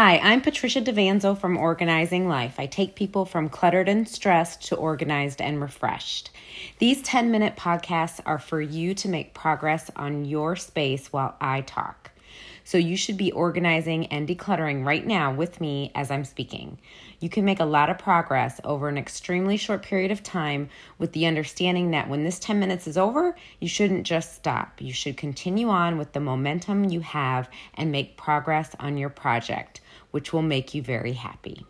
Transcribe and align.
Hi, 0.00 0.18
I'm 0.18 0.42
Patricia 0.42 0.80
Davanzo 0.80 1.36
from 1.36 1.56
Organizing 1.56 2.28
Life. 2.28 2.60
I 2.60 2.66
take 2.66 2.94
people 2.94 3.24
from 3.24 3.48
cluttered 3.48 3.88
and 3.88 4.08
stressed 4.08 4.68
to 4.68 4.76
organized 4.76 5.40
and 5.40 5.60
refreshed. 5.60 6.30
These 6.78 7.02
10 7.02 7.32
minute 7.32 7.56
podcasts 7.56 8.20
are 8.24 8.38
for 8.38 8.60
you 8.60 8.94
to 8.94 9.08
make 9.08 9.34
progress 9.34 9.90
on 9.96 10.24
your 10.24 10.54
space 10.54 11.12
while 11.12 11.34
I 11.40 11.62
talk. 11.62 12.12
So 12.62 12.76
you 12.76 12.96
should 12.96 13.16
be 13.16 13.32
organizing 13.32 14.06
and 14.08 14.28
decluttering 14.28 14.84
right 14.84 15.06
now 15.06 15.32
with 15.32 15.58
me 15.58 15.90
as 15.94 16.10
I'm 16.10 16.24
speaking. 16.26 16.78
You 17.18 17.30
can 17.30 17.44
make 17.44 17.60
a 17.60 17.64
lot 17.64 17.88
of 17.88 17.98
progress 17.98 18.60
over 18.62 18.88
an 18.88 18.98
extremely 18.98 19.56
short 19.56 19.82
period 19.82 20.12
of 20.12 20.22
time 20.22 20.68
with 20.98 21.12
the 21.12 21.24
understanding 21.24 21.92
that 21.92 22.08
when 22.08 22.24
this 22.24 22.38
10 22.38 22.60
minutes 22.60 22.86
is 22.86 22.98
over, 22.98 23.34
you 23.58 23.68
shouldn't 23.68 24.06
just 24.06 24.34
stop. 24.34 24.80
You 24.80 24.92
should 24.92 25.16
continue 25.16 25.70
on 25.70 25.96
with 25.96 26.12
the 26.12 26.20
momentum 26.20 26.84
you 26.84 27.00
have 27.00 27.48
and 27.72 27.90
make 27.90 28.18
progress 28.18 28.76
on 28.78 28.98
your 28.98 29.08
project, 29.08 29.80
which 30.10 30.32
will 30.32 30.42
make 30.42 30.74
you 30.74 30.82
very 30.82 31.12
happy. 31.12 31.64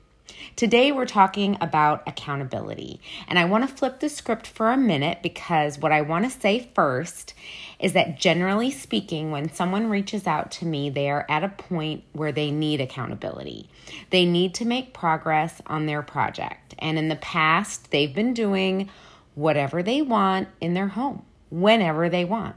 Today, 0.57 0.93
we're 0.93 1.07
talking 1.07 1.57
about 1.61 2.03
accountability. 2.07 3.01
And 3.27 3.39
I 3.39 3.45
want 3.45 3.69
to 3.69 3.75
flip 3.75 4.01
the 4.01 4.09
script 4.09 4.47
for 4.47 4.71
a 4.71 4.77
minute 4.77 5.19
because 5.23 5.79
what 5.79 5.93
I 5.93 6.03
want 6.03 6.25
to 6.25 6.41
say 6.41 6.71
first 6.75 7.35
is 7.79 7.93
that 7.93 8.19
generally 8.19 8.71
speaking, 8.71 9.31
when 9.31 9.53
someone 9.53 9.89
reaches 9.89 10.27
out 10.27 10.51
to 10.53 10.67
me, 10.67 10.91
they 10.91 11.11
are 11.11 11.27
at 11.29 11.45
a 11.45 11.49
point 11.49 12.05
where 12.13 12.33
they 12.33 12.51
need 12.51 12.81
accountability. 12.81 13.69
They 14.11 14.25
need 14.25 14.55
to 14.55 14.65
make 14.65 14.93
progress 14.93 15.61
on 15.67 15.87
their 15.87 16.03
project. 16.03 16.75
And 16.79 16.99
in 16.99 17.09
the 17.09 17.17
past, 17.17 17.91
they've 17.91 18.15
been 18.15 18.35
doing 18.35 18.91
whatever 19.35 19.83
they 19.83 20.03
want 20.03 20.49
in 20.61 20.75
their 20.75 20.89
home, 20.89 21.25
whenever 21.51 22.09
they 22.09 22.25
want. 22.25 22.57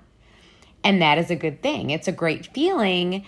And 0.83 1.01
that 1.01 1.19
is 1.19 1.29
a 1.29 1.35
good 1.35 1.61
thing. 1.61 1.91
It's 1.91 2.07
a 2.07 2.11
great 2.11 2.47
feeling. 2.47 3.25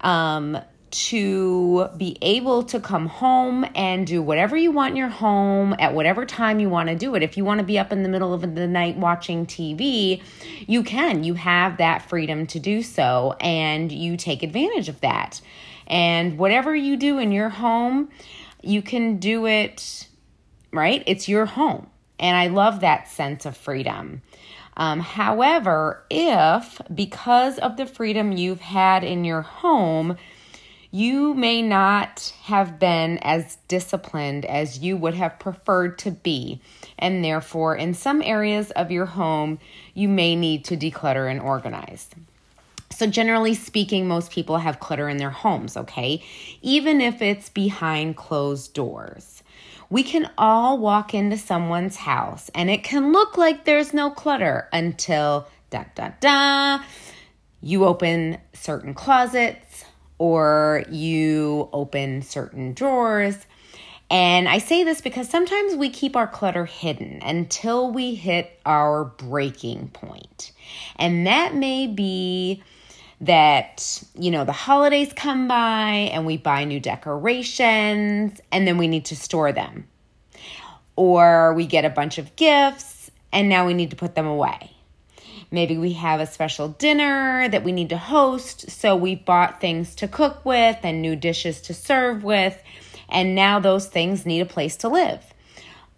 Um, 0.00 0.58
to 0.90 1.88
be 1.96 2.16
able 2.22 2.62
to 2.62 2.78
come 2.78 3.06
home 3.06 3.66
and 3.74 4.06
do 4.06 4.22
whatever 4.22 4.56
you 4.56 4.70
want 4.70 4.92
in 4.92 4.96
your 4.96 5.08
home 5.08 5.74
at 5.78 5.94
whatever 5.94 6.24
time 6.24 6.60
you 6.60 6.68
want 6.68 6.88
to 6.88 6.94
do 6.94 7.14
it. 7.14 7.22
If 7.22 7.36
you 7.36 7.44
want 7.44 7.58
to 7.58 7.64
be 7.64 7.78
up 7.78 7.92
in 7.92 8.02
the 8.02 8.08
middle 8.08 8.32
of 8.32 8.42
the 8.42 8.66
night 8.66 8.96
watching 8.96 9.46
TV, 9.46 10.22
you 10.66 10.82
can. 10.84 11.24
You 11.24 11.34
have 11.34 11.78
that 11.78 12.08
freedom 12.08 12.46
to 12.48 12.60
do 12.60 12.82
so, 12.82 13.36
and 13.40 13.90
you 13.90 14.16
take 14.16 14.42
advantage 14.42 14.88
of 14.88 15.00
that. 15.00 15.40
And 15.86 16.38
whatever 16.38 16.74
you 16.74 16.96
do 16.96 17.18
in 17.18 17.32
your 17.32 17.48
home, 17.48 18.10
you 18.62 18.82
can 18.82 19.18
do 19.18 19.46
it, 19.46 20.08
right? 20.72 21.02
It's 21.06 21.28
your 21.28 21.46
home. 21.46 21.88
And 22.18 22.36
I 22.36 22.46
love 22.46 22.80
that 22.80 23.08
sense 23.08 23.44
of 23.44 23.56
freedom. 23.56 24.22
Um, 24.76 25.00
however, 25.00 26.04
if 26.10 26.80
because 26.94 27.58
of 27.58 27.76
the 27.76 27.86
freedom 27.86 28.32
you've 28.32 28.60
had 28.60 29.04
in 29.04 29.24
your 29.24 29.42
home, 29.42 30.16
you 30.96 31.34
may 31.34 31.60
not 31.60 32.32
have 32.44 32.78
been 32.78 33.18
as 33.18 33.58
disciplined 33.68 34.46
as 34.46 34.78
you 34.78 34.96
would 34.96 35.12
have 35.12 35.38
preferred 35.38 35.98
to 35.98 36.10
be, 36.10 36.58
and 36.98 37.22
therefore, 37.22 37.76
in 37.76 37.92
some 37.92 38.22
areas 38.22 38.70
of 38.70 38.90
your 38.90 39.04
home, 39.04 39.58
you 39.92 40.08
may 40.08 40.34
need 40.34 40.64
to 40.64 40.74
declutter 40.74 41.30
and 41.30 41.38
organize. 41.38 42.08
So, 42.90 43.06
generally 43.06 43.52
speaking, 43.52 44.08
most 44.08 44.30
people 44.30 44.56
have 44.56 44.80
clutter 44.80 45.06
in 45.06 45.18
their 45.18 45.28
homes, 45.28 45.76
okay? 45.76 46.24
Even 46.62 47.02
if 47.02 47.20
it's 47.20 47.50
behind 47.50 48.16
closed 48.16 48.72
doors. 48.72 49.42
We 49.90 50.02
can 50.02 50.30
all 50.38 50.78
walk 50.78 51.12
into 51.12 51.36
someone's 51.36 51.96
house 51.96 52.50
and 52.54 52.70
it 52.70 52.82
can 52.84 53.12
look 53.12 53.36
like 53.36 53.66
there's 53.66 53.92
no 53.92 54.10
clutter 54.10 54.66
until 54.72 55.46
da 55.68 55.84
da 55.94 56.12
da. 56.20 56.82
You 57.60 57.84
open 57.84 58.38
certain 58.52 58.94
closets, 58.94 59.84
or 60.18 60.84
you 60.90 61.68
open 61.72 62.22
certain 62.22 62.72
drawers. 62.72 63.46
And 64.08 64.48
I 64.48 64.58
say 64.58 64.84
this 64.84 65.00
because 65.00 65.28
sometimes 65.28 65.74
we 65.74 65.90
keep 65.90 66.14
our 66.14 66.28
clutter 66.28 66.64
hidden 66.64 67.20
until 67.22 67.90
we 67.90 68.14
hit 68.14 68.60
our 68.64 69.04
breaking 69.04 69.88
point. 69.88 70.52
And 70.96 71.26
that 71.26 71.54
may 71.54 71.88
be 71.88 72.62
that, 73.20 74.02
you 74.14 74.30
know, 74.30 74.44
the 74.44 74.52
holidays 74.52 75.12
come 75.12 75.48
by 75.48 76.10
and 76.12 76.24
we 76.24 76.36
buy 76.36 76.64
new 76.64 76.78
decorations 76.78 78.40
and 78.52 78.66
then 78.66 78.78
we 78.78 78.86
need 78.86 79.06
to 79.06 79.16
store 79.16 79.52
them. 79.52 79.88
Or 80.94 81.52
we 81.54 81.66
get 81.66 81.84
a 81.84 81.90
bunch 81.90 82.18
of 82.18 82.36
gifts 82.36 83.10
and 83.32 83.48
now 83.48 83.66
we 83.66 83.74
need 83.74 83.90
to 83.90 83.96
put 83.96 84.14
them 84.14 84.26
away. 84.26 84.75
Maybe 85.50 85.78
we 85.78 85.92
have 85.92 86.20
a 86.20 86.26
special 86.26 86.68
dinner 86.68 87.48
that 87.48 87.62
we 87.62 87.72
need 87.72 87.90
to 87.90 87.98
host, 87.98 88.70
so 88.70 88.96
we 88.96 89.14
bought 89.14 89.60
things 89.60 89.94
to 89.96 90.08
cook 90.08 90.44
with 90.44 90.76
and 90.82 91.00
new 91.00 91.14
dishes 91.14 91.60
to 91.62 91.74
serve 91.74 92.24
with, 92.24 92.60
and 93.08 93.34
now 93.34 93.60
those 93.60 93.86
things 93.86 94.26
need 94.26 94.40
a 94.40 94.46
place 94.46 94.76
to 94.78 94.88
live. 94.88 95.22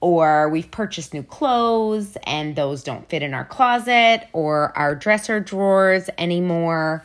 Or 0.00 0.48
we've 0.48 0.70
purchased 0.70 1.12
new 1.12 1.22
clothes 1.24 2.16
and 2.24 2.54
those 2.54 2.84
don't 2.84 3.08
fit 3.08 3.22
in 3.22 3.34
our 3.34 3.44
closet 3.44 4.28
or 4.32 4.76
our 4.76 4.94
dresser 4.94 5.40
drawers 5.40 6.08
anymore. 6.18 7.02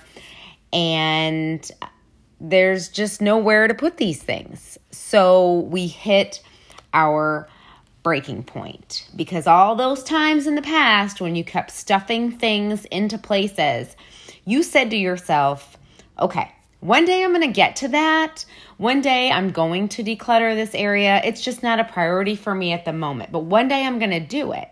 And 0.71 1.69
there's 2.39 2.89
just 2.89 3.21
nowhere 3.21 3.67
to 3.67 3.73
put 3.73 3.97
these 3.97 4.21
things. 4.21 4.77
So 4.91 5.59
we 5.61 5.87
hit 5.87 6.43
our 6.93 7.47
breaking 8.03 8.43
point 8.43 9.07
because 9.15 9.47
all 9.47 9.75
those 9.75 10.03
times 10.03 10.45
in 10.45 10.55
the 10.55 10.61
past 10.61 11.21
when 11.21 11.35
you 11.35 11.43
kept 11.43 11.71
stuffing 11.71 12.31
things 12.31 12.85
into 12.85 13.17
places, 13.17 13.95
you 14.45 14.61
said 14.61 14.89
to 14.91 14.97
yourself, 14.97 15.77
okay, 16.19 16.51
one 16.81 17.05
day 17.05 17.23
I'm 17.23 17.31
going 17.31 17.47
to 17.47 17.47
get 17.47 17.77
to 17.77 17.87
that. 17.89 18.43
One 18.75 18.99
day 18.99 19.31
I'm 19.31 19.51
going 19.51 19.87
to 19.89 20.03
declutter 20.03 20.53
this 20.53 20.75
area. 20.75 21.21
It's 21.23 21.41
just 21.41 21.63
not 21.63 21.79
a 21.79 21.85
priority 21.85 22.35
for 22.35 22.53
me 22.53 22.73
at 22.73 22.83
the 22.83 22.91
moment, 22.91 23.31
but 23.31 23.45
one 23.45 23.69
day 23.69 23.85
I'm 23.85 23.99
going 23.99 24.11
to 24.11 24.19
do 24.19 24.51
it 24.51 24.67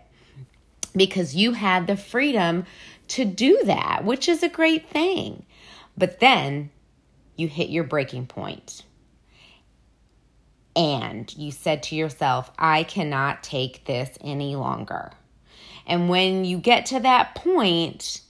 because 0.94 1.34
you 1.34 1.52
had 1.52 1.86
the 1.86 1.96
freedom 1.96 2.66
to 3.08 3.24
do 3.24 3.62
that, 3.64 4.04
which 4.04 4.28
is 4.28 4.42
a 4.42 4.48
great 4.48 4.90
thing. 4.90 5.46
But 5.96 6.20
then 6.20 6.70
you 7.36 7.48
hit 7.48 7.70
your 7.70 7.84
breaking 7.84 8.26
point 8.26 8.82
and 10.74 11.34
you 11.36 11.50
said 11.50 11.82
to 11.84 11.96
yourself, 11.96 12.50
I 12.58 12.84
cannot 12.84 13.42
take 13.42 13.84
this 13.84 14.16
any 14.20 14.56
longer. 14.56 15.12
And 15.86 16.08
when 16.08 16.44
you 16.44 16.58
get 16.58 16.86
to 16.86 17.00
that 17.00 17.34
point, 17.34 18.20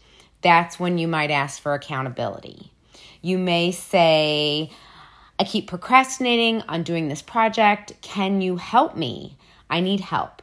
that's 0.41 0.81
when 0.81 0.99
you 0.99 1.07
might 1.07 1.31
ask 1.31 1.63
for 1.63 1.75
accountability. 1.75 2.73
You 3.21 3.39
may 3.39 3.71
say, 3.71 4.71
I 5.39 5.45
keep 5.45 5.69
procrastinating 5.69 6.63
on 6.63 6.83
doing 6.83 7.09
this 7.09 7.23
project. 7.23 7.93
Can 8.01 8.41
you 8.41 8.57
help 8.57 8.97
me? 8.97 9.37
I 9.71 9.81
need 9.81 10.01
help. 10.01 10.43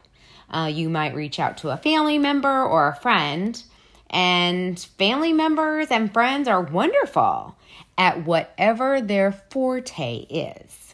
Uh, 0.49 0.71
you 0.73 0.89
might 0.89 1.15
reach 1.15 1.39
out 1.39 1.57
to 1.57 1.69
a 1.69 1.77
family 1.77 2.17
member 2.17 2.63
or 2.63 2.87
a 2.87 2.95
friend, 2.95 3.61
and 4.09 4.79
family 4.79 5.33
members 5.33 5.87
and 5.91 6.11
friends 6.11 6.47
are 6.47 6.61
wonderful 6.61 7.55
at 7.97 8.25
whatever 8.25 9.01
their 9.01 9.31
forte 9.31 10.25
is. 10.29 10.88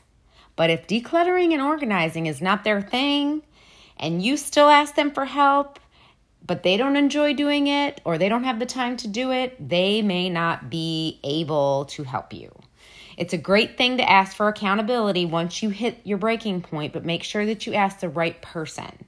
But 0.56 0.70
if 0.70 0.88
decluttering 0.88 1.52
and 1.52 1.62
organizing 1.62 2.28
is 2.28 2.42
not 2.42 2.64
their 2.64 2.82
thing 2.82 3.44
and 3.98 4.24
you 4.24 4.38
still 4.38 4.70
ask 4.70 4.96
them 4.96 5.12
for 5.12 5.26
help, 5.26 5.80
but 6.46 6.64
they 6.64 6.78
don't 6.78 6.96
enjoy 6.96 7.34
doing 7.34 7.68
it 7.68 8.02
or 8.06 8.18
they 8.18 8.30
don't 8.30 8.44
have 8.44 8.60
the 8.60 8.66
time 8.66 8.98
to 8.98 9.08
do 9.08 9.32
it, 9.32 9.56
they 9.70 10.02
may 10.02 10.30
not 10.30 10.70
be 10.70 11.20
able 11.24 11.86
to 11.86 12.04
help 12.04 12.34
you. 12.34 12.52
It's 13.18 13.34
a 13.34 13.38
great 13.38 13.78
thing 13.78 13.98
to 13.98 14.10
ask 14.10 14.36
for 14.36 14.48
accountability 14.48 15.26
once 15.26 15.64
you 15.64 15.70
hit 15.70 16.02
your 16.04 16.18
breaking 16.18 16.62
point, 16.62 16.94
but 16.94 17.06
make 17.06 17.24
sure 17.24 17.46
that 17.46 17.66
you 17.66 17.74
ask 17.74 18.00
the 18.00 18.10
right 18.10 18.42
person. 18.42 19.06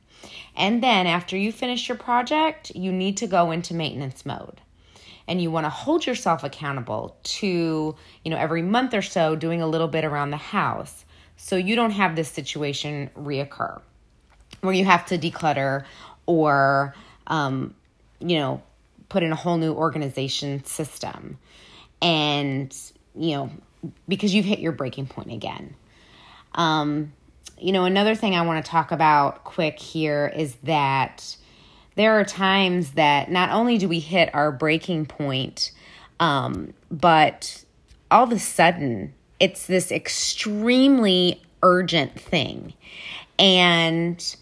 And 0.55 0.81
then 0.81 1.07
after 1.07 1.37
you 1.37 1.51
finish 1.51 1.87
your 1.87 1.97
project, 1.97 2.71
you 2.73 2.91
need 2.91 3.17
to 3.17 3.27
go 3.27 3.51
into 3.51 3.73
maintenance 3.73 4.25
mode. 4.25 4.61
And 5.27 5.41
you 5.41 5.51
want 5.51 5.65
to 5.65 5.69
hold 5.69 6.05
yourself 6.05 6.45
accountable 6.45 7.17
to, 7.23 7.95
you 8.23 8.31
know, 8.31 8.37
every 8.37 8.61
month 8.61 8.93
or 8.93 9.01
so 9.01 9.35
doing 9.35 9.61
a 9.61 9.67
little 9.67 9.89
bit 9.89 10.05
around 10.05 10.31
the 10.31 10.37
house 10.37 11.03
so 11.37 11.55
you 11.55 11.75
don't 11.75 11.91
have 11.91 12.15
this 12.15 12.29
situation 12.29 13.09
reoccur 13.15 13.79
where 14.61 14.73
you 14.73 14.85
have 14.85 15.05
to 15.05 15.17
declutter 15.17 15.85
or, 16.25 16.95
um, 17.27 17.73
you 18.19 18.37
know, 18.37 18.61
put 19.07 19.23
in 19.23 19.31
a 19.31 19.35
whole 19.35 19.57
new 19.57 19.73
organization 19.73 20.63
system. 20.65 21.37
And, 22.01 22.75
you 23.15 23.35
know, 23.35 23.51
because 24.07 24.33
you've 24.33 24.45
hit 24.45 24.59
your 24.59 24.71
breaking 24.71 25.07
point 25.07 25.31
again. 25.31 25.75
Um, 26.55 27.13
you 27.59 27.71
know, 27.71 27.85
another 27.85 28.15
thing 28.15 28.35
I 28.35 28.41
want 28.41 28.63
to 28.63 28.69
talk 28.69 28.91
about 28.91 29.43
quick 29.43 29.79
here 29.79 30.31
is 30.35 30.55
that 30.63 31.37
there 31.95 32.19
are 32.19 32.25
times 32.25 32.91
that 32.91 33.31
not 33.31 33.51
only 33.51 33.77
do 33.77 33.87
we 33.87 33.99
hit 33.99 34.33
our 34.33 34.51
breaking 34.51 35.05
point, 35.05 35.71
um, 36.19 36.73
but 36.91 37.63
all 38.11 38.23
of 38.23 38.31
a 38.31 38.39
sudden 38.39 39.13
it's 39.39 39.67
this 39.67 39.91
extremely 39.91 41.41
urgent 41.63 42.19
thing. 42.19 42.73
And 43.39 44.35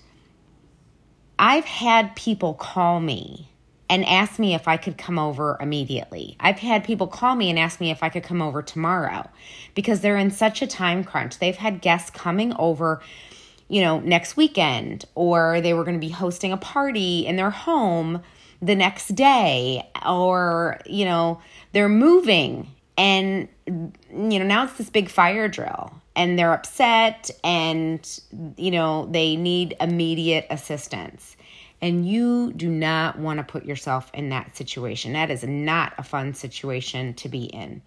I've 1.38 1.66
had 1.66 2.16
people 2.16 2.54
call 2.54 3.00
me 3.00 3.50
and 3.90 4.06
ask 4.06 4.40
me 4.40 4.56
if 4.56 4.68
I 4.68 4.78
could 4.78 4.98
come 4.98 5.20
over 5.20 5.58
immediately. 5.60 6.36
I've 6.40 6.60
had 6.60 6.84
people 6.84 7.08
call 7.08 7.36
me 7.36 7.50
and 7.50 7.60
ask 7.60 7.80
me 7.80 7.92
if 7.92 8.02
I 8.02 8.10
could 8.10 8.24
come 8.24 8.42
over 8.42 8.62
tomorrow 8.62 9.30
because 9.76 10.02
they're 10.02 10.18
in 10.18 10.32
such 10.32 10.62
a 10.62 10.68
time 10.68 11.04
crunch. 11.04 11.38
They've 11.38 11.56
had 11.56 11.82
guests 11.82 12.10
coming 12.10 12.54
over, 12.58 13.02
you 13.68 13.82
know, 13.82 14.00
next 14.00 14.38
weekend, 14.38 15.06
or 15.14 15.62
they 15.62 15.74
were 15.74 15.84
going 15.84 16.00
to 16.00 16.06
be 16.06 16.12
hosting 16.12 16.52
a 16.52 16.58
party 16.58 17.28
in 17.28 17.36
their 17.36 17.52
home 17.52 18.24
the 18.62 18.76
next 18.76 19.10
day, 19.10 19.88
or, 20.08 20.80
you 20.86 21.06
know, 21.06 21.42
they're 21.74 21.90
moving 21.90 22.72
and, 22.98 23.48
you 23.68 24.40
know, 24.40 24.46
now 24.46 24.64
it's 24.64 24.78
this 24.78 24.90
big 24.90 25.10
fire 25.10 25.48
drill 25.48 25.94
and 26.16 26.40
they're 26.40 26.54
upset 26.54 27.30
and, 27.44 28.20
you 28.58 28.72
know, 28.72 29.08
they 29.12 29.36
need 29.36 29.76
immediate 29.82 30.48
assistance 30.50 31.36
and 31.82 32.08
you 32.08 32.54
do 32.54 32.70
not 32.70 33.20
want 33.20 33.38
to 33.38 33.44
put 33.44 33.66
yourself 33.66 34.10
in 34.14 34.30
that 34.30 34.56
situation. 34.56 35.14
That 35.14 35.30
is 35.30 35.44
not 35.44 35.94
a 35.98 36.04
fun 36.04 36.34
situation 36.34 37.14
to 37.16 37.30
be 37.30 37.46
in. 37.46 37.82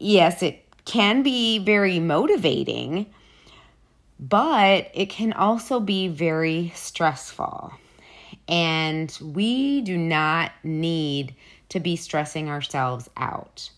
Yes, 0.00 0.42
it 0.42 0.64
can 0.84 1.22
be 1.22 1.58
very 1.58 2.00
motivating, 2.00 3.06
but 4.18 4.90
it 4.94 5.10
can 5.10 5.32
also 5.32 5.80
be 5.80 6.08
very 6.08 6.72
stressful. 6.74 7.72
And 8.48 9.16
we 9.22 9.82
do 9.82 9.98
not 9.98 10.52
need 10.64 11.34
to 11.68 11.80
be 11.80 11.96
stressing 11.96 12.48
ourselves 12.48 13.10
out. 13.16 13.70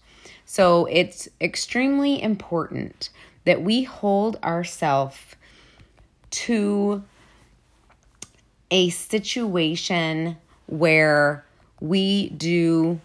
So 0.52 0.86
it's 0.86 1.28
extremely 1.40 2.20
important 2.20 3.10
that 3.44 3.62
we 3.62 3.84
hold 3.84 4.34
ourselves 4.42 5.16
to 6.30 7.04
a 8.68 8.90
situation 8.90 10.36
where 10.66 11.44
we 11.80 12.30
do 12.30 13.00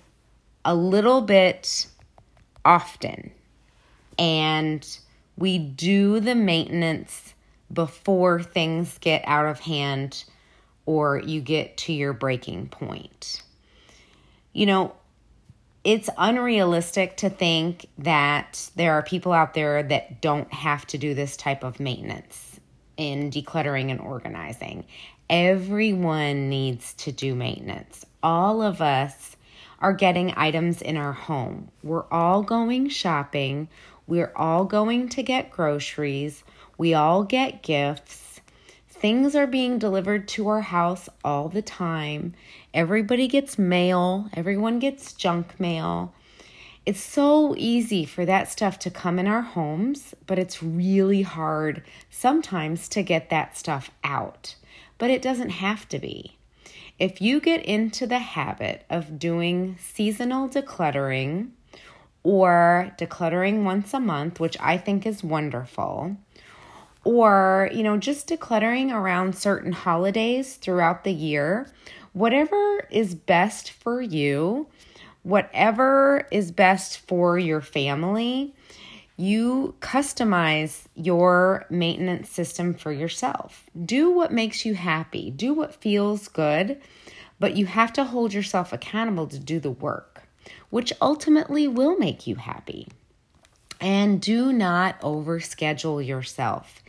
a 0.65 0.73
little 0.73 1.21
bit 1.21 1.85
often 2.65 3.29
and 4.17 4.97
we 5.37 5.59
do 5.59 6.19
the 6.19 6.33
maintenance 6.33 7.35
before 7.71 8.41
things 8.41 8.97
get 8.97 9.21
out 9.27 9.45
of 9.45 9.59
hand 9.59 10.23
or 10.87 11.19
you 11.19 11.41
get 11.41 11.77
to 11.77 11.93
your 11.93 12.13
breaking 12.13 12.69
point. 12.69 13.43
You 14.51 14.65
know, 14.65 14.95
it's 15.85 16.09
unrealistic 16.17 17.15
to 17.17 17.29
think 17.29 17.85
that 17.99 18.71
there 18.75 18.93
are 18.93 19.03
people 19.03 19.31
out 19.31 19.53
there 19.53 19.83
that 19.83 20.19
don't 20.19 20.51
have 20.51 20.85
to 20.87 20.97
do 20.97 21.13
this 21.13 21.37
type 21.37 21.63
of 21.63 21.79
maintenance 21.79 22.59
in 22.97 23.29
decluttering 23.29 23.91
and 23.91 24.01
organizing. 24.01 24.83
Everyone 25.29 26.49
needs 26.49 26.95
to 26.95 27.11
do 27.11 27.35
maintenance. 27.35 28.03
All 28.23 28.63
of 28.63 28.81
us 28.81 29.37
are 29.79 29.93
getting 29.93 30.33
items 30.35 30.81
in 30.81 30.97
our 30.97 31.13
home. 31.13 31.69
We're 31.83 32.09
all 32.09 32.41
going 32.41 32.89
shopping. 32.89 33.69
We're 34.07 34.33
all 34.35 34.65
going 34.65 35.09
to 35.09 35.21
get 35.21 35.51
groceries. 35.51 36.43
We 36.79 36.95
all 36.95 37.23
get 37.23 37.61
gifts. 37.61 38.41
Things 38.89 39.35
are 39.35 39.45
being 39.45 39.77
delivered 39.77 40.27
to 40.29 40.47
our 40.47 40.61
house 40.61 41.09
all 41.23 41.47
the 41.47 41.61
time. 41.61 42.33
Everybody 42.75 43.27
gets 43.27 43.57
mail. 43.57 44.29
Everyone 44.33 44.77
gets 44.77 45.13
junk 45.13 45.59
mail. 45.59 46.13
It's 46.85 47.01
so 47.01 47.55
easy 47.57 48.05
for 48.05 48.25
that 48.25 48.51
stuff 48.51 48.77
to 48.79 48.91
come 48.91 49.17
in 49.17 49.25
our 49.25 49.41
homes, 49.41 50.13
but 50.27 50.37
it's 50.37 50.61
really 50.61 51.23
hard 51.23 51.81
sometimes 52.11 52.87
to 52.89 53.01
get 53.01 53.31
that 53.31 53.57
stuff 53.57 53.89
out 54.03 54.55
but 54.97 55.09
it 55.09 55.21
doesn't 55.21 55.49
have 55.49 55.87
to 55.89 55.99
be. 55.99 56.37
If 56.97 57.21
you 57.21 57.39
get 57.39 57.65
into 57.65 58.07
the 58.07 58.19
habit 58.19 58.85
of 58.89 59.19
doing 59.19 59.77
seasonal 59.79 60.47
decluttering 60.47 61.49
or 62.23 62.91
decluttering 62.97 63.63
once 63.63 63.93
a 63.93 63.99
month, 63.99 64.39
which 64.39 64.57
I 64.59 64.77
think 64.77 65.05
is 65.05 65.23
wonderful, 65.23 66.15
or, 67.03 67.69
you 67.73 67.83
know, 67.83 67.97
just 67.97 68.29
decluttering 68.29 68.91
around 68.91 69.35
certain 69.35 69.73
holidays 69.73 70.55
throughout 70.55 71.03
the 71.03 71.13
year, 71.13 71.69
whatever 72.15 72.87
is 72.89 73.13
best 73.13 73.71
for 73.71 74.01
you, 74.01 74.65
whatever 75.23 76.25
is 76.31 76.49
best 76.49 76.99
for 76.99 77.37
your 77.37 77.59
family, 77.59 78.55
you 79.17 79.75
customize 79.81 80.85
your 80.95 81.65
maintenance 81.69 82.29
system 82.29 82.73
for 82.73 82.93
yourself. 82.93 83.69
Do 83.85 84.09
what 84.11 84.31
makes 84.31 84.65
you 84.65 84.75
happy, 84.75 85.29
do 85.29 85.53
what 85.53 85.75
feels 85.75 86.29
good, 86.29 86.81
but 87.37 87.57
you 87.57 87.65
have 87.65 87.91
to 87.93 88.05
hold 88.05 88.33
yourself 88.33 88.71
accountable 88.71 89.27
to 89.27 89.37
do 89.37 89.59
the 89.59 89.71
work, 89.71 90.23
which 90.69 90.93
ultimately 91.01 91.67
will 91.67 91.97
make 91.97 92.25
you 92.25 92.35
happy. 92.35 92.87
And 93.81 94.21
do 94.21 94.53
not 94.53 95.01
overschedule 95.01 96.05
yourself. 96.05 96.81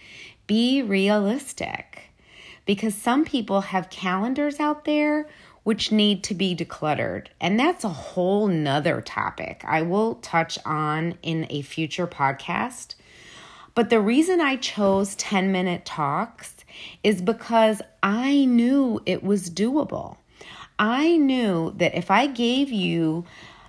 Be 0.46 0.82
realistic 0.82 2.12
because 2.66 2.94
some 2.94 3.24
people 3.24 3.62
have 3.62 3.88
calendars 3.88 4.60
out 4.60 4.84
there 4.84 5.26
which 5.62 5.90
need 5.90 6.22
to 6.22 6.32
be 6.32 6.54
decluttered. 6.54 7.26
And 7.40 7.58
that's 7.58 7.82
a 7.82 7.88
whole 7.88 8.46
nother 8.46 9.00
topic 9.00 9.64
I 9.66 9.82
will 9.82 10.14
touch 10.16 10.58
on 10.64 11.18
in 11.22 11.46
a 11.50 11.62
future 11.62 12.06
podcast. 12.06 12.94
But 13.74 13.90
the 13.90 14.00
reason 14.00 14.40
I 14.40 14.56
chose 14.56 15.16
10 15.16 15.50
minute 15.50 15.84
talks 15.84 16.54
is 17.02 17.20
because 17.20 17.82
I 18.00 18.44
knew 18.44 19.00
it 19.06 19.24
was 19.24 19.50
doable. 19.50 20.18
I 20.78 21.16
knew 21.16 21.74
that 21.78 21.96
if 21.96 22.10
I 22.10 22.26
gave 22.26 22.70
you 22.70 23.24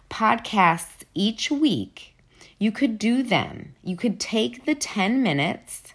podcasts 0.09 1.03
each 1.15 1.49
week, 1.49 2.15
you 2.59 2.71
could 2.71 2.99
do 2.99 3.23
them. 3.23 3.73
You 3.83 3.95
could 3.95 4.19
take 4.19 4.65
the 4.65 4.75
10 4.75 5.23
minutes, 5.23 5.93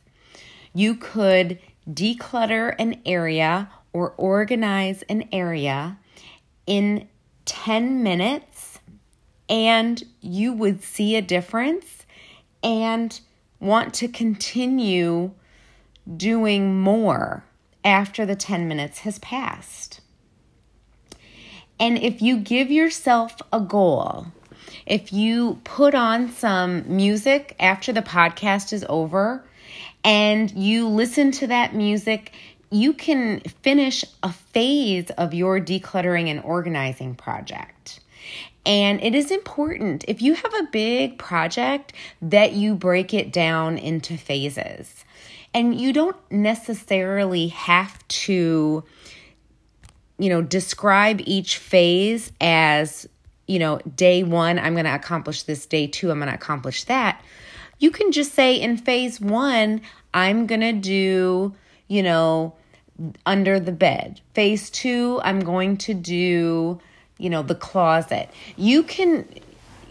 you 0.75 0.95
could 0.97 1.59
declutter 1.91 2.75
an 2.79 3.01
area 3.05 3.71
or 3.93 4.11
organize 4.17 5.03
an 5.03 5.29
area 5.33 5.99
in 6.67 7.09
10 7.45 8.03
minutes 8.03 8.79
and 9.49 10.03
you 10.21 10.53
would 10.53 10.83
see 10.83 11.17
a 11.17 11.23
difference 11.23 12.07
and 12.63 13.21
want 13.61 13.95
to 13.95 14.09
continue 14.09 15.33
doing 16.17 16.81
more 16.81 17.45
after 17.85 18.25
the 18.25 18.37
10 18.37 18.69
minutes 18.69 19.01
has 19.01 19.19
passed. 19.19 20.01
And 21.79 21.99
if 21.99 22.23
you 22.23 22.39
give 22.39 22.71
yourself 22.71 23.37
a 23.53 23.61
goal, 23.61 24.27
if 24.87 25.13
you 25.13 25.61
put 25.65 25.95
on 25.95 26.31
some 26.31 26.85
music 26.87 27.57
after 27.59 27.93
the 27.93 28.03
podcast 28.03 28.73
is 28.73 28.85
over 28.89 29.45
and 30.05 30.51
you 30.51 30.89
listen 30.89 31.31
to 31.33 31.47
that 31.47 31.75
music 31.75 32.33
you 32.73 32.95
can 32.95 33.41
finish 33.41 34.03
a 34.23 34.33
phase 34.33 35.11
of 35.11 35.35
your 35.35 35.61
decluttering 35.61 36.29
and 36.29 36.41
organizing 36.41 37.15
project. 37.15 38.01
And 38.65 39.03
it 39.03 39.15
is 39.15 39.31
important 39.31 40.05
if 40.09 40.23
you 40.23 40.35
have 40.35 40.55
a 40.55 40.69
big 40.73 41.19
project 41.19 41.93
that 42.23 42.55
you 42.55 42.75
break 42.75 43.13
it 43.13 43.31
down 43.31 43.77
into 43.77 44.17
phases. 44.17 45.05
And 45.53 45.79
you 45.79 45.93
don't 45.93 46.17
necessarily 46.31 47.49
have 47.49 48.07
to, 48.09 48.85
you 50.19 50.29
know, 50.31 50.41
describe 50.41 51.21
each 51.27 51.59
phase 51.59 52.33
as, 52.41 53.07
you 53.47 53.59
know, 53.59 53.81
day 53.97 54.23
one, 54.23 54.59
I'm 54.59 54.73
going 54.73 54.87
to 54.87 54.95
accomplish 54.95 55.43
this, 55.43 55.67
day 55.67 55.89
two, 55.89 56.11
I'm 56.11 56.19
going 56.19 56.31
to 56.31 56.35
accomplish 56.35 56.85
that. 56.85 57.23
You 57.83 57.91
can 57.91 58.13
just 58.13 58.33
say 58.33 58.55
in 58.55 58.77
phase 58.77 59.21
one, 59.21 59.81
I'm 60.15 60.47
going 60.47 60.61
to 60.61 60.73
do, 60.73 61.53
you 61.89 62.05
know, 62.05 62.55
under 63.27 63.59
the 63.59 63.73
bed. 63.73 64.21
Phase 64.35 64.71
two, 64.71 65.21
I'm 65.25 65.41
going 65.41 65.79
to 65.79 65.93
do, 65.93 66.81
you 67.19 67.29
know, 67.29 67.43
the 67.43 67.57
closet. 67.57 68.31
You 68.57 68.85
can 68.85 69.27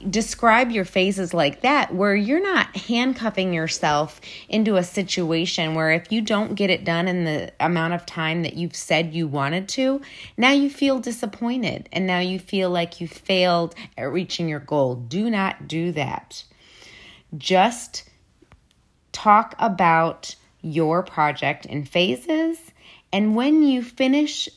describe 0.10 0.72
your 0.72 0.86
phases 0.86 1.34
like 1.34 1.64
that 1.64 1.94
where 1.94 2.16
you're 2.16 2.42
not 2.42 2.74
handcuffing 2.78 3.54
yourself 3.54 4.22
into 4.48 4.78
a 4.78 4.84
situation 4.84 5.76
where 5.76 5.92
if 5.92 6.14
you 6.14 6.22
don't 6.22 6.56
get 6.56 6.70
it 6.70 6.86
done 6.86 7.10
in 7.10 7.26
the 7.26 7.52
amount 7.60 7.94
of 7.94 8.06
time 8.06 8.44
that 8.44 8.54
you've 8.54 8.74
said 8.74 9.14
you 9.14 9.28
wanted 9.28 9.68
to, 9.68 10.00
now 10.38 10.52
you 10.52 10.70
feel 10.70 10.98
disappointed 11.00 11.90
and 11.92 12.08
now 12.08 12.20
you 12.20 12.40
feel 12.40 12.70
like 12.70 13.02
you 13.02 13.08
failed 13.10 13.76
at 13.98 14.10
reaching 14.10 14.48
your 14.48 14.62
goal. 14.62 14.96
Do 14.96 15.30
not 15.30 15.68
do 15.68 15.92
that. 15.92 16.46
Just 17.38 18.10
talk 19.12 19.56
about 19.60 20.36
your 20.62 21.04
project 21.04 21.66
in 21.66 21.86
phases 21.86 22.72
and 23.14 23.36
when 23.36 23.64
you 23.64 23.84
finish 23.84 24.48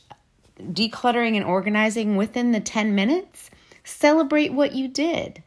decluttering 0.59 1.35
and 1.35 1.45
organizing 1.45 2.15
within 2.15 2.51
the 2.51 2.61
10 2.61 2.95
minutes, 2.95 3.49
celebrate 3.83 4.53
what 4.53 4.73
you 4.73 4.87
did. 4.87 5.43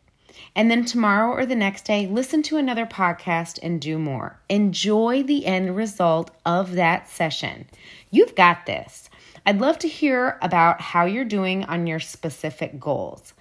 And 0.54 0.70
then 0.70 0.84
tomorrow 0.84 1.32
or 1.32 1.46
the 1.46 1.54
next 1.54 1.84
day, 1.84 2.06
listen 2.06 2.42
to 2.44 2.56
another 2.56 2.84
podcast 2.84 3.58
and 3.62 3.80
do 3.80 3.98
more. 3.98 4.38
Enjoy 4.48 5.22
the 5.22 5.46
end 5.46 5.76
result 5.76 6.30
of 6.44 6.72
that 6.72 7.08
session. 7.08 7.66
You've 8.10 8.34
got 8.34 8.66
this. 8.66 9.08
I'd 9.46 9.60
love 9.60 9.78
to 9.80 9.88
hear 9.88 10.38
about 10.42 10.80
how 10.80 11.06
you're 11.06 11.24
doing 11.24 11.64
on 11.64 11.86
your 11.86 12.00
specific 12.00 12.78
goals. 12.78 13.32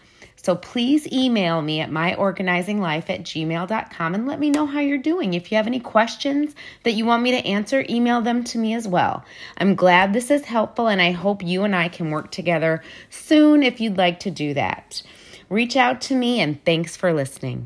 So 0.43 0.55
please 0.55 1.11
email 1.11 1.61
me 1.61 1.81
at 1.81 1.89
myorganizinglife 1.89 3.09
at 3.09 3.23
gmail.com 3.23 4.15
and 4.15 4.27
let 4.27 4.39
me 4.39 4.49
know 4.49 4.65
how 4.65 4.79
you're 4.79 4.97
doing. 4.97 5.33
If 5.33 5.51
you 5.51 5.57
have 5.57 5.67
any 5.67 5.79
questions 5.79 6.53
that 6.83 6.93
you 6.93 7.05
want 7.05 7.23
me 7.23 7.31
to 7.31 7.45
answer, 7.45 7.83
email 7.89 8.21
them 8.21 8.43
to 8.45 8.57
me 8.57 8.73
as 8.73 8.87
well. 8.87 9.25
I'm 9.57 9.75
glad 9.75 10.13
this 10.13 10.29
is 10.29 10.45
helpful 10.45 10.87
and 10.87 11.01
I 11.01 11.11
hope 11.11 11.43
you 11.43 11.63
and 11.63 11.75
I 11.75 11.89
can 11.89 12.11
work 12.11 12.31
together 12.31 12.83
soon 13.09 13.63
if 13.63 13.81
you'd 13.81 13.97
like 13.97 14.19
to 14.21 14.31
do 14.31 14.53
that. 14.53 15.01
Reach 15.49 15.75
out 15.75 16.01
to 16.01 16.15
me 16.15 16.39
and 16.39 16.63
thanks 16.63 16.95
for 16.95 17.13
listening. 17.13 17.65